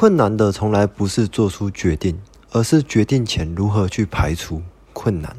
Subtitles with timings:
[0.00, 2.16] 困难的从来不是做出决定，
[2.52, 5.36] 而是决定前如何去排除困难。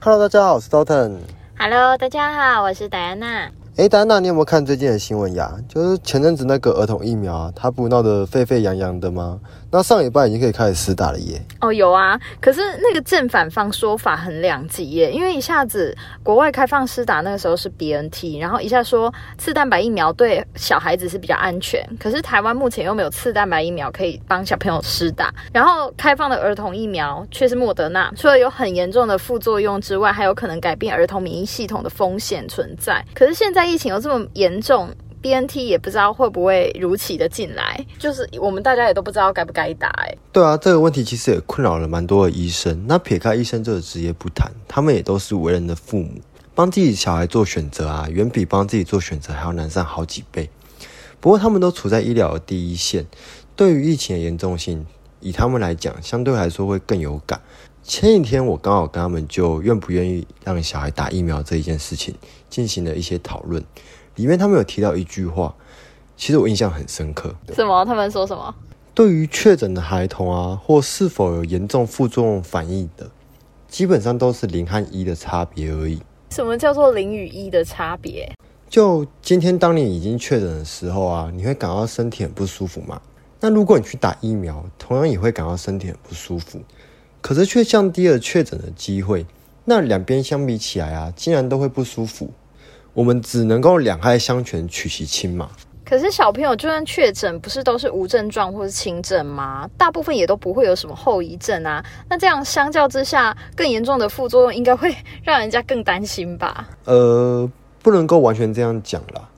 [0.00, 1.18] Hello，大家好，我是 Dalton。
[1.58, 3.50] Hello，大家好，我是戴安娜。
[3.76, 5.54] 哎，丹娜，你有没有看最近的新闻呀？
[5.68, 9.38] 就是前阵子那个儿童疫苗啊，它不闹得沸沸扬扬的吗？
[9.72, 11.42] 那上礼拜已经可以开始施打了耶。
[11.60, 33.04] 哦，有啊，可是那个正反方说法很两极耶，因为一下子国外开放施打那个时候是 BNT，然后一下说次蛋白疫苗对小孩子是比较安全，可是台湾目前又没有次蛋白疫苗可以帮小朋友施打，然后开放的儿童疫苗却是莫德纳，除了有很严重的副作用之外，还有可能改变儿童免疫系统的风险存在。
[33.12, 33.62] 可是现在。
[33.72, 34.90] 疫情又这么严重
[35.22, 39.88] ，BNT 也不知道会不会如期的进来，就是我们大家也都不知道该不该打。
[39.88, 42.84] 哎，对啊，这个问题其实也困扰了蛮多的医生。
[42.86, 46.20] 那撇开医生这个职业不谈，他们也都是为人的父母，
[46.54, 50.50] 帮自己小孩做选择啊，远比帮自己做选择还要难上好几倍。
[51.20, 53.06] 不过他们都处在医疗的第一线，
[53.54, 54.84] 对于疫情的严重性，
[55.20, 57.40] 以他们来讲，相对来说会更有感。
[57.84, 62.14] 前几天我刚好跟他们就愿不愿意让小孩打疫苗这一件事情
[62.48, 63.62] 进行了一些讨论，
[64.16, 65.54] 里面他们有提到一句话，
[66.16, 67.34] 其实我印象很深刻。
[67.54, 67.84] 什么？
[67.84, 68.54] 他们说什么？
[68.94, 73.10] 对于确诊的孩童啊，或是否有严重副作用反应的，
[73.68, 76.00] 基本上都是零和一的差别而已。
[76.30, 78.30] 什么叫做零与一的差别？
[78.68, 83.00] 就今天当你已经确诊的时候啊，你会感到身体很不舒服吗？
[83.40, 86.60] 那如果你去打疫苗，同样也会感到身体很不舒服。
[87.20, 89.26] 可是却降低了确诊的机会，
[89.64, 92.30] 那两边相比起来啊，竟然都会不舒服。
[92.94, 95.50] 我们只能够两害相权取其轻嘛。
[95.84, 99.68] 可是小朋友就算确诊，不是都是无症状或是轻症吗？
[99.76, 101.84] 大部分也都不会有什么后遗症啊。
[102.08, 106.68] 那这样相较之下，更严重的副作用应该会让人家更担心吧？
[106.86, 107.50] 呃，
[107.82, 109.28] 不能够完全这样讲啦。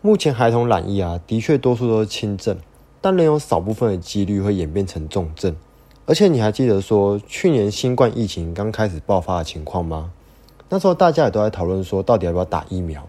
[0.00, 2.56] 目前孩童染疫啊，的确多数都是轻症，
[3.00, 5.56] 但仍有少部分的几率会演变成重症。
[6.06, 10.12] 而且你还记得说去年新冠疫情刚开始爆发的情况吗？
[10.68, 13.06] 那时候大家也都在讨论说到底要不要打疫苗，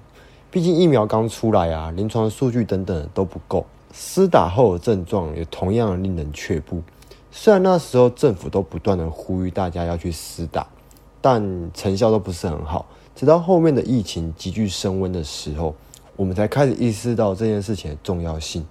[0.49, 6.81] 毕竟疫苗刚出来啊，临床数据等等都不够，施打后的症状也同样令人却步。
[7.31, 10.65] 虽然那时候政府都不断的呼吁大家要去施打，
[11.21, 12.85] 但成效都不是很好。
[13.15, 15.75] 直到后面的疫情急剧升温的时候，
[16.15, 18.65] 我们才开始意识到这件事情的重要性。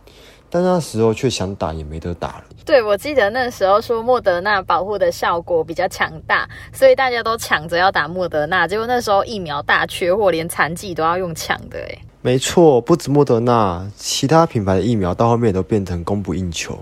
[0.51, 2.45] 但那时候却想打也没得打了。
[2.65, 8.67] 对，我记得那时候说莫德纳保护的效果比较强大，所以大家都抢着要打莫德纳。
[8.67, 11.79] 结果那时候疫苗大缺货，连残疾都要用抢的。
[11.79, 16.79] 哎，没错，不止莫德纳，其他品牌的疫苗到后面都变成供不应求。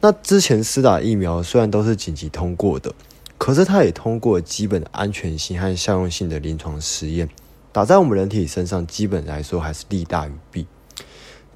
[0.00, 2.90] 那之前施打疫苗虽然都是紧急通过的，
[3.36, 7.28] 可是它也通过基本的安全性和效用性的临床实验，
[7.72, 10.66] 打在我们人体身上，基本来说还是利大于弊。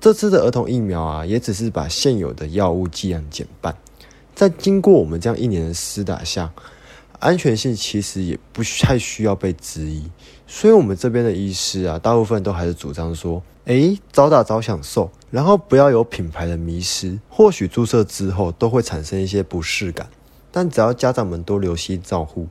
[0.05, 3.75] 这次的儿童疫苗啊，也只是把现有的药物剂量减半，
[4.35, 6.53] 在经过我们这样一年的施打下，
[7.21, 10.11] 安全性其实也不太需要被质疑。
[10.47, 17.19] 所以，我们这边的医师啊，大部分都还是主张说：，诶，早打早享受，然后不要有品牌的迷失。
[17.31, 20.07] 或许注射之后都会产生一些不适感，
[20.53, 22.47] 但只要家长们多留心照护，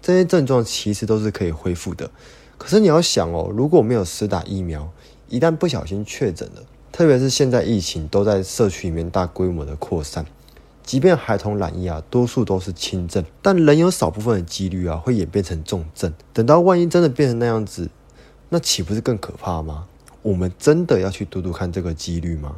[0.00, 2.10] 这些症状其实都是可以恢复的。
[2.56, 4.90] 可是你要想哦，如果没有施打疫苗，
[5.28, 6.62] 一旦不小心确诊了，
[6.96, 10.24] 特别是现在疫情都在社区里面大规模的扩散，
[10.84, 16.14] 即便孩童染疫啊，多数都是轻症，但仍有少部分的几率啊会演变成重症。
[16.32, 17.90] 等到万一真的变成那样子，
[18.48, 19.88] 那岂不是更可怕吗？
[20.22, 22.54] 我们真的要去读读看这个几率吗？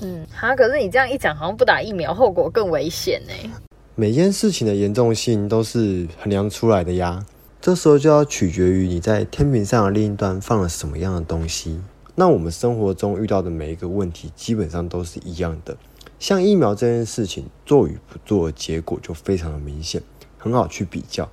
[0.00, 3.50] 嗯，哈，可是你这样一讲，好像不打疫苗后果更危险呢。
[3.94, 7.24] 每件事情的严重性都是衡量出来的呀，
[7.58, 11.80] 这时候就要取决于你在天平上的另一端放了什么样的东西。
[12.20, 15.76] 那我们生活中遇到的每一个问题，基本上都是一样的。
[16.18, 20.02] 像疫苗这件事情，做与不做，结果就非常的明显，
[20.36, 21.28] 很好去比较。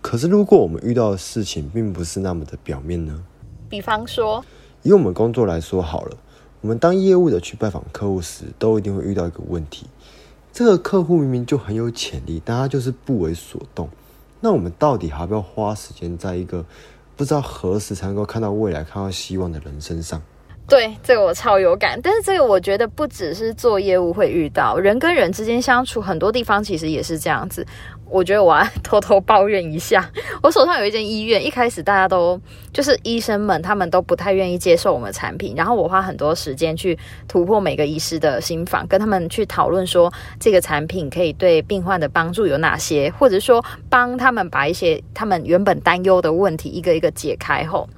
[0.00, 3.22] 可是，如果我们遇到的事情并不是那么的表面呢？
[3.68, 4.42] 比方说，
[4.82, 6.16] 以我们工作来说好了，
[6.62, 9.88] 我们当业务的去拜访客户时，都一定会遇到一个问题：
[10.54, 13.90] 这个客户明明就很有潜力，但他就是不为所动。
[14.40, 16.64] 那我们到底还要不要花时间在一个
[17.20, 20.22] 不知道何时才能够看到未来、看到希望的人身上？
[20.70, 27.66] 对这个我超有感，但是这个我觉得不只是做业务会遇到，人跟人之间相处，很多地方其实也是这样子。
[28.08, 30.08] 我觉得我要 偷偷抱怨一下，
[30.44, 32.40] 我手上有一间医院，一开始大家都
[32.72, 36.96] 就是医生们，他们都不太愿意接受我们的产品，然后我花很多时间去
[37.26, 47.88] 突破每个医师的心房，跟他们去讨论说这个产品可以对病患的帮助有哪些，或者说帮他们把一些他们原本担忧的问题一个一个解开后。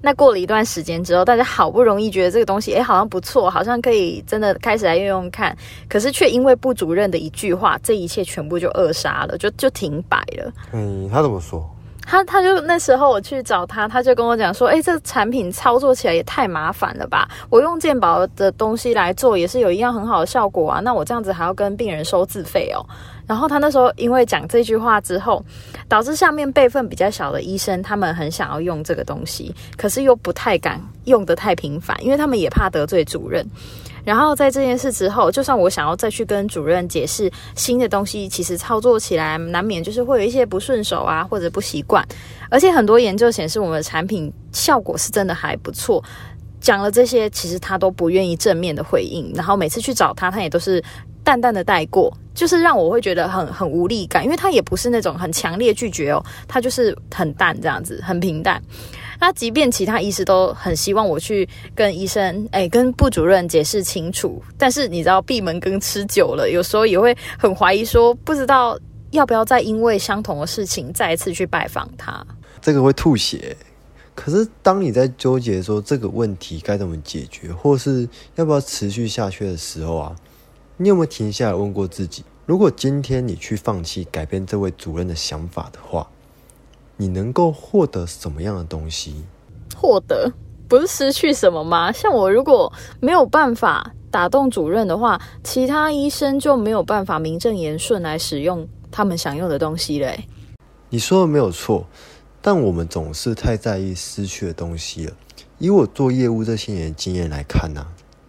[0.00, 5.56] 那过了一段时间之后，大家好不容易觉得这个东西，诶，好像不错，好像可以真的开始来用用看。
[5.88, 10.52] 可是却因为部主任的一句话，这一切全部就扼杀了，就就停摆了。
[10.72, 11.68] 嗯，他怎么说？
[12.08, 17.28] 他他就那时候我去找他，他就跟我讲说：“哎，这产品操作起来也太麻烦了吧！
[17.50, 20.78] 我用健保的东西来做，也是有一样很好的效果啊。
[20.78, 22.78] 那我这样子还要跟病人收自费哦。”
[23.26, 25.44] 然后他那时候因为讲这句话之后，
[25.88, 33.44] 导致下面辈分比较小的医生，他们很想要用这个东西，可是又不太敢用的太频繁，因为他们也怕得罪主任。
[34.04, 42.06] 然后在这件事之后，就算我想要再去跟主任解释新的东西，其实操作起来难免就是会有一些不顺手啊，或者不习惯。
[42.48, 46.00] 而且很多研究显示，我们的产品效果是真的还不错。
[46.60, 49.28] 讲了这些，其实他都不愿意正面的回应。
[49.34, 50.80] 然后每次去找他，他也都是
[51.26, 58.62] 淡淡的带过，就是让我会觉得很很无力感，因为他也不是那种很强烈拒绝哦，他就是很淡这样子，很平淡。
[59.18, 68.78] 那即便其他医师都很希望我去跟医生，哎，跟部主任解释清楚，但是你知道闭门羹吃久了，有时候也会很怀疑，说不知道
[69.10, 72.24] 要不要再因为相同的事情再一次去拜访他。
[72.62, 73.56] 这个会吐血。
[74.14, 80.16] 可是当你在纠结说这个问题该怎么解决，或是要不要持续下去的时候啊，
[80.78, 86.06] 你有没有停下来问过自己，如果今天你去放弃改变这位主任的想法的话？
[86.98, 89.14] 你能够获得什么样的东西？
[89.74, 90.30] 获得
[90.68, 91.90] 不是失去什么吗？
[91.90, 92.70] 像我如果
[93.00, 100.28] 没有办法打动主任的话，其他医生就没有办法名正言顺来使用他们想用的东西嘞。
[100.90, 101.86] 你说的没有错，
[102.42, 105.12] 但我们总是太在意失去的东西了。
[105.58, 107.86] 以我做业务这些年的经验来看呢，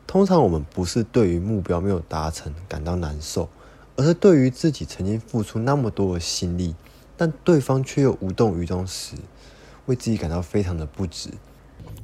[0.08, 3.50] 通常我们不是对于目标没有达成感到难受，
[3.98, 6.74] 而是对于自己曾经付出那么多的心力。
[7.18, 9.16] 但对方却又无动于衷时，
[9.88, 11.32] 为自己感到非常的不值。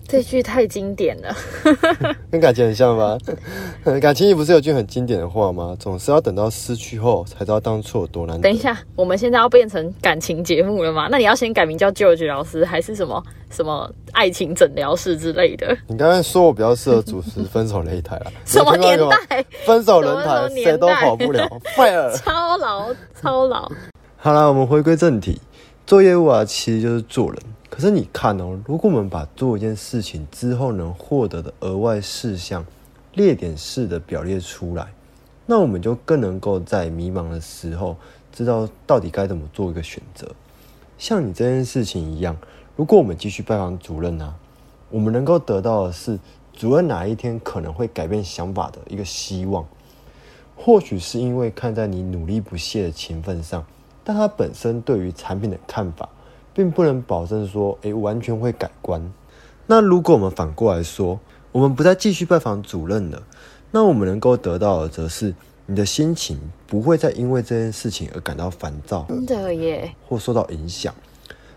[0.07, 1.35] 这句太经典了，
[2.29, 3.17] 跟感情很像吧？
[4.01, 5.75] 感情里不是有句很经典的话吗？
[5.79, 8.39] 总是要等到失去后，才知道当初有多难。
[8.39, 11.07] 等一下，我们现在要变成感情节目了吗？
[11.09, 15.75] 那你要先改名叫 George 老师，还是什么什么爱情诊疗室之类的？
[15.87, 19.43] 你刚才说我比较适合主持分手擂台了， 什么年代？
[19.65, 23.71] 分手擂台谁都跑不了，fire，超老，超老。
[24.17, 25.41] 好了，我们回归正题。
[25.85, 27.37] 做业务啊，其实就是做人。
[27.73, 32.63] 可是你看哦，如果我们把做一件事情之后能获得的额外事项
[33.15, 34.93] 列点式的表列出来，
[35.47, 37.97] 那我们就更能够在迷茫的时候
[38.31, 40.29] 知道到底该怎么做一个选择。
[40.99, 42.37] 像你这件事情一样，
[42.75, 44.35] 如果我们继续拜访主任啊，
[44.91, 46.19] 我们能够得到的是
[46.53, 49.65] 主任哪一天可能会改变想法的一个希望。
[50.55, 53.65] 或许是因为看在你努力不懈的勤奋上。
[54.03, 56.07] 但他本身对于产品的看法，
[56.53, 59.11] 并不能保证说，诶，完全会改观。
[59.67, 61.19] 那如果我们反过来说，
[61.51, 63.23] 我们不再继续拜访主任了，
[63.71, 65.33] 那我们能够得到的，则是
[65.65, 70.93] 你的心情不会再因为这件事情而感到烦躁，真的耶，或受到影响。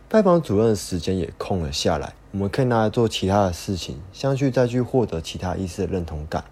[0.08, 6.44] 拜访主任的时间也空了下来，我们可以拿来做其他的事情，相去再去获得其他医师的认同感。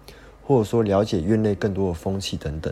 [0.47, 2.71] 或者说了解院内更多的风气等等，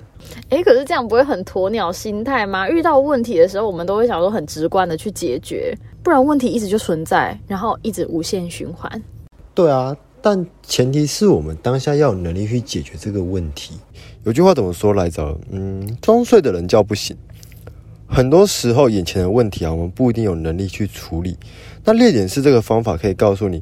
[0.50, 2.70] 哎，可是这样不会很鸵鸟心态吗？
[2.70, 9.02] 遇到问题的时候，我们都会想说很直观的去解决，不然问题一直就存在，然后一直无限循环。
[9.56, 13.80] 对啊，但前提是我们当下要有能力去解决这个问题。
[14.24, 15.36] 有句话怎么说来着？
[15.50, 17.18] 嗯，装睡的人叫不醒。
[18.08, 21.36] 很多时候眼前的问题啊，我们不一定有能力去处理。
[21.84, 23.60] 那列点是这个方法可以告诉你。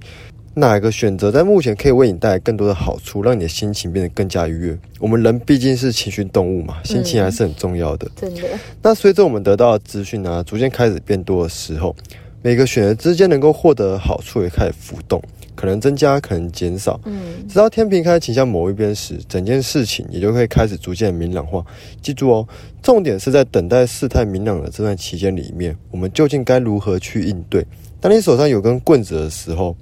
[0.53, 4.77] 哪个选择在目前可以为你带来更多的好处，让你的心情变得更加愉悦？
[4.99, 8.05] 我们人毕竟是情绪动物嘛，心情还是很重要的。
[8.17, 8.41] 真的。
[8.81, 11.95] 那随着我们得到的资讯呢，逐渐开始变多的时候，
[12.41, 15.23] 每个选择之间能够获得的好处也开始浮动，
[15.55, 16.99] 可能增加，可能减少。
[17.05, 17.47] 嗯。
[17.47, 21.65] 直到天平开始倾向某一边时，整件事情也就会开始逐渐明朗化。
[22.01, 22.45] 记住哦，
[22.83, 27.65] 重点是在等待事态明朗的这段期间里面，我们究竟该如何去应对？
[28.01, 29.73] 当你手上有根棍子的时候。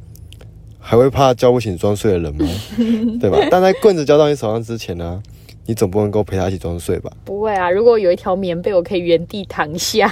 [0.89, 2.47] 还会怕叫不醒装睡的人吗？
[3.21, 3.37] 对吧？
[3.51, 5.21] 但在棍子交到你手上之前呢，
[5.67, 7.11] 你总不能够陪他一起装睡吧？
[7.23, 10.11] 不会啊，如果有一条棉被，我可以原地躺下。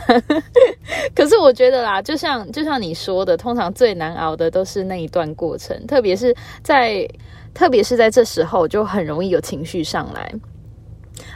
[1.16, 7.10] 可是我觉得啦，就像就像你说的，通常最难熬的都是那一段过程，特别是在
[7.56, 10.32] 特别是在这时候，就很容易有情绪上来。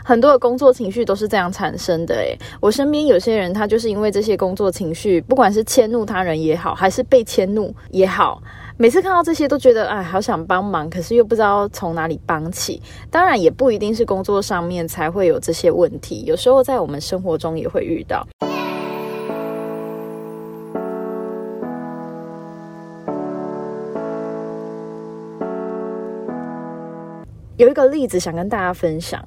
[0.06, 2.14] 很多的工作情绪都是这样产生的。
[2.14, 8.40] 诶，我身边有些人，他就是因为这些工作情绪，不管是迁怒他人也好，还是被迁怒也好。
[8.82, 12.82] 每次看到这些都觉得，哎，好想帮忙，可是又不知道从哪里帮起。
[13.12, 18.28] 当然，也不一定是工作上面才会有这些问题，有时候在我们生活中也会遇到。
[27.58, 29.24] 有一个例子想跟大家分享，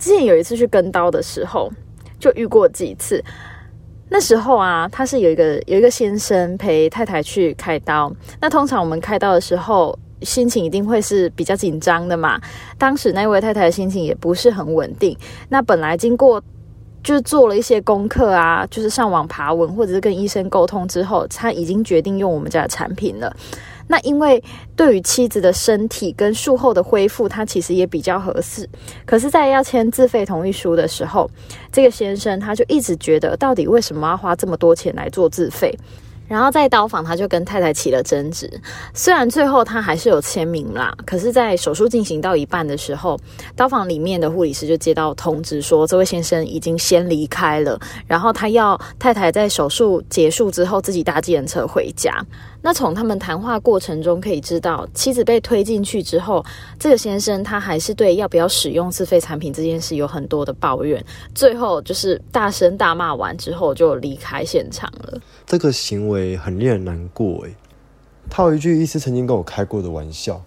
[0.00, 1.70] 之前有一次去跟刀的时候，
[2.18, 3.22] 就遇过几次。
[4.12, 8.12] 那时候啊，他是有一个有一个先生陪太太去开刀。
[8.40, 12.38] 那通常我们开刀的时候，心情一定会是比较紧张的嘛。
[12.76, 15.16] 当时那位太太的心情也不是很稳定。
[15.48, 16.42] 那本来经过
[17.04, 23.34] 就是做了一些功课啊，就是上网爬文或者是跟医生沟通之后，他已经决定用我们家的产品了。
[23.90, 24.40] 那因为
[24.76, 28.64] 对于妻子的身体跟术后的恢复，他其实也比较合适。
[29.04, 31.28] 可是，在要签自费同意书的时候，
[31.72, 35.76] 这个先生他就一直觉得，到底为什么要花这么多钱来做自费？
[36.28, 38.48] 然后在刀房，他就跟太太起了争执。
[38.94, 43.18] 虽然最后他还是有签名啦，可是，在手术进行到一半的时候，
[43.56, 52.24] 刀房里面的护理师就接到通知说，这位先生已经先离开了，然后他要太太在手术结束之后自己搭计程车回家。
[52.62, 56.44] 那从他们谈话过程中可以知道，妻子被推进去之后，
[56.78, 65.20] 这个先生他还是对要不要使用自费产品这件事有很多的抱怨，最后就是大声大骂完之后就离开现场了。
[65.46, 67.54] 这个行为很令人难过诶。
[68.28, 70.40] 套一句医师曾经跟我开过的玩笑：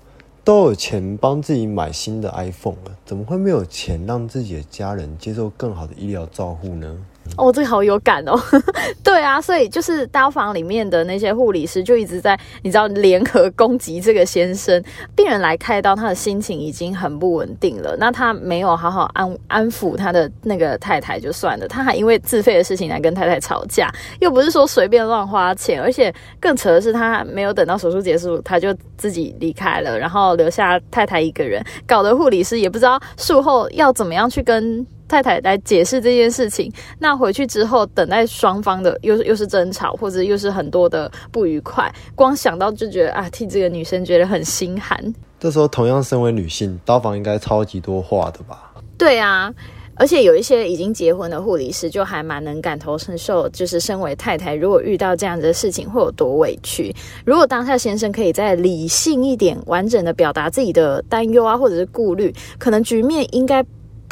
[0.43, 6.95] 都有钱帮自己买新的 iPhone 了，怎么会没有钱让自己的家人接受更好的医疗照护呢？
[7.35, 8.39] 哦，这个好有感哦，
[9.03, 14.83] 对啊，所以就是刀房里面的那些护理师就一直在，你知道联合攻击这个先生。
[15.15, 34.85] 病人来开刀，他的心情已经很不稳定了，那他没有好好安安抚他的那个太太就算了，他还因为自费的事情来跟太太吵架，又不是说随便乱花钱，而且更扯的是，他没有等到手术结束，他就自己离开了，然后留下太太一个人，搞得护理师也不知道术后要怎么样去跟。
[35.13, 44.97] 太太来解释这件事情，那回去之后，等待双方的又又是争吵，或者又是很多的不愉快，光想到就觉得啊，替这个女生觉得很心寒。
[45.39, 48.73] 这时候，同样身为女性，刀房应该超级多话的吧？
[48.97, 49.53] 对啊，
[49.97, 56.91] 而且有一些已经结婚的护理师，就还蛮能感同身受，就是身为太太，如果遇到这样子的事情，会有多委屈。
[57.23, 63.63] 如果当下先生可以再理性一点，完整的表达自己的担忧啊，或者是顾虑，可能局面应该。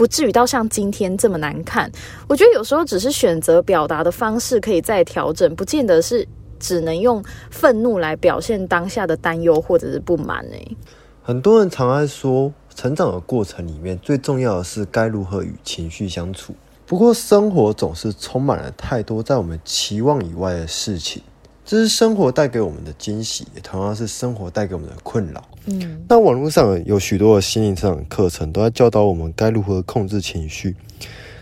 [0.02, 1.88] 不至于到像今天这么难看。
[2.28, 6.28] 我觉得有时候只是选择表达的方式可以再调整，不见得是
[6.60, 10.76] 只能用愤怒来表现当下的担忧或者是不满诶。
[11.22, 16.56] 很多人常爱说，成长的过程里面最重要的是该如何与情绪相处。
[16.88, 21.22] 不过生活总是充满了太多在我们期望以外的事情。
[21.64, 25.44] 这是生活带给我们的惊喜，也同样是生活带给我们的困扰。
[25.66, 30.76] 嗯，那网络上有许多的心灵成长课程，都在教导我们该如何控制情绪。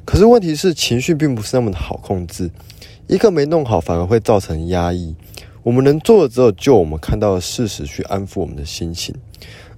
[0.05, 2.49] 可是问题是，情绪并不是那么的好控制，
[3.07, 5.15] 一个没弄好，反而会造成压抑。
[5.63, 9.13] 我们能做的只有就我们看到的事实去安抚我们的心情。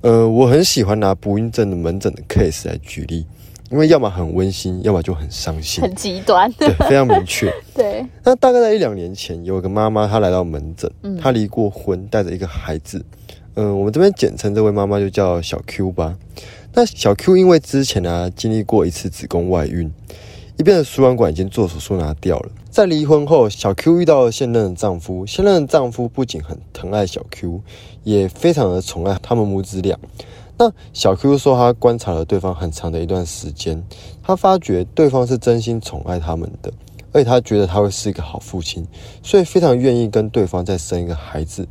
[0.02, 3.26] 呃，我很喜欢拿不孕症的门诊的 case 来举例。
[3.70, 7.50] 因为要么很温馨，要么就很伤心，很极端，对，非常明确。
[7.74, 13.02] 对，那大概在一两年前，有一个妈妈她来到门诊，她离过婚，带着一个孩子。
[13.56, 16.18] 嗯，我们这边简称这位妈妈就叫小 Q 吧。
[16.74, 19.92] 那小 Q 因为之前呢经历过一次子宫外孕，
[20.58, 22.50] 一边的输卵管已经做手术拿掉了。
[22.70, 27.62] 在离婚后，小 Q 遇到了现任的丈夫，现任的丈夫不仅很疼爱小 Q，
[28.04, 30.00] 也非常的宠爱他们母子俩。
[30.58, 33.84] 那小 Q 说，他观察了对方很长的一段时间，
[34.24, 36.72] 他发觉对方是真心宠爱他们的，
[37.12, 38.88] 而且他觉得他会是一个好父亲，
[39.22, 41.68] 所以非常愿意跟对方再生一个孩子。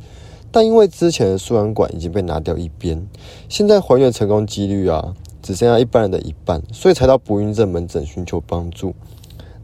[0.51, 3.07] 但因为之前的输卵管已经被拿掉一边，
[3.47, 8.93] 现在还原成功几率啊，只剩下一般人的一半，所以才到不孕症门诊寻求帮助。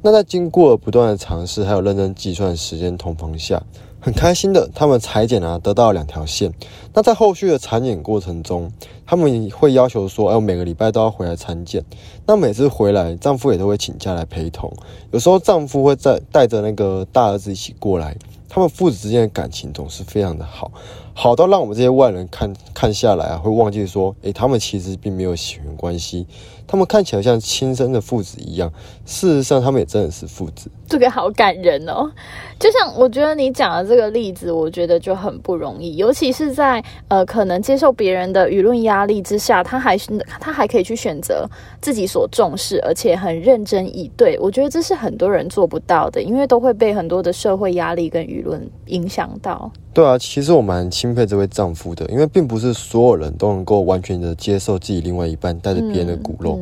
[0.01, 3.61] 那在经过不断的尝试，还有认真计算时间同房下。
[3.99, 6.53] 很开心的，他们裁剪啊，得到两条线。
[6.93, 8.71] 那在后续的产检过程中，
[9.05, 11.83] 他们会要求说，哎，我每个礼拜都要回来产检。
[12.25, 14.71] 那每次回来，丈夫也都会请假来陪同。
[15.11, 18.15] 有时候丈夫会在带着那个大儿子一起过来。
[18.49, 20.71] 他们父子之间的感情总是非常的好，
[21.13, 26.25] 好到让我们这些外人看看下来啊，会忘记说，诶，他们其实并没有血缘关系，
[26.67, 28.71] 他们看起来像亲生的父子一样，
[29.05, 30.69] 事实上他们也真的是父子。
[30.87, 32.09] 这个好感人哦，
[32.57, 40.09] 就像我觉得你讲的这个例子，我觉得就很不容易，尤其是在呃可能接受别人的舆论压力之下，他还是
[40.39, 41.45] 他还可以去选择
[41.81, 44.37] 自己所重视，而且很认真以对。
[44.39, 49.69] 我觉得这是很多人做不到的，因为都会被很多的社会压力跟舆论影响到。
[49.93, 56.56] 对啊，其实我蛮钦佩这位丈夫的，因为并不是所有人都能够完全的接受自己另外一半带着别人的骨肉。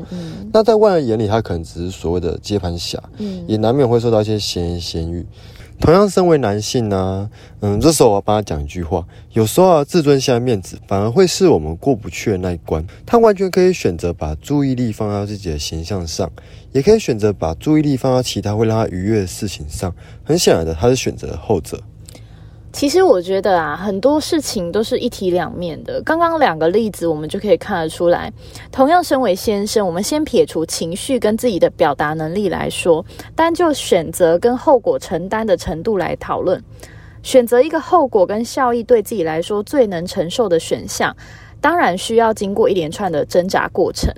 [0.51, 3.01] 那在外人眼里，他可能只是所谓的接盘侠，
[3.47, 5.25] 也难免会受到一些闲言闲语。
[5.77, 12.85] 同样，身为男性呢，嗯，这时候我要帮他讲一句话：有时候啊，自尊下、面子反而会是我们过不去的那一关。
[13.05, 16.31] 他完全可以选择把注意力放到自己的形象上，
[16.71, 19.93] 也可以选择把注意力放到其他会让他愉悦的事情上。
[20.23, 21.77] 很显然的，他是选择后者。
[22.75, 26.01] 其实我觉得啊，很多事情都是一体两面的。
[26.01, 28.29] 刚刚两个例子，我们就可以看得出来。
[28.69, 33.03] 同样，身为先生，我们先撇除情绪跟自己的表达能力来说，
[33.33, 36.61] 单就选择跟后果承担的程度来讨论，
[37.23, 41.15] 选择一个后果跟效益对自己来说最能承受的选项，
[41.61, 44.13] 当然需要经过一连串的挣扎过程。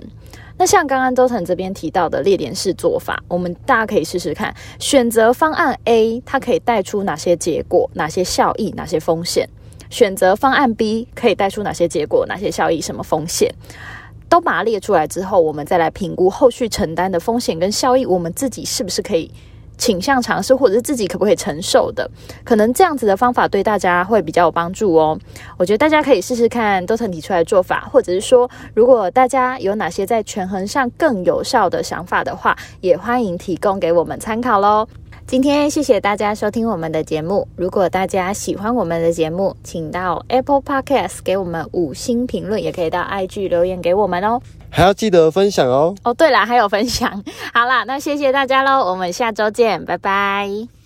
[0.58, 9.46] 那像刚刚周腾这边提到的列点式做法，我们大家可以试试看，选择方案 A，它可以带出哪些结果、哪些效益、哪些风险；
[9.88, 13.54] 选择方案 B，可以带出哪些结果、哪些效益、什么风险，
[14.28, 19.30] 都把它列出来之后，我们再来评估后续承担的风险跟效益，我们自己是不是可以。
[19.78, 22.10] 倾向尝试，或者是自己可不可以承受的，
[22.44, 25.18] 可能这样子的方法对大家会比较有帮助哦。
[25.56, 34.86] 我觉得大家可以试试看都曾提出来的做法，或者是说，如果大家有哪些在权衡上更有效的想法的话，也欢迎提供给我们参考喽。
[35.26, 37.46] 今天谢谢大家收听我们的节目。
[37.54, 44.40] 如果大家喜欢我们的节目，请到 Apple Podcast 给我们五星评论，也可以到 IG 留言给我们哦。
[44.70, 45.94] 还要记得分享哦。
[46.04, 47.22] 哦，对了，还有分享。
[47.52, 50.77] 好啦，那谢谢大家喽，我们下周见，拜拜。